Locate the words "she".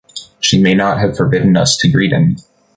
0.39-0.59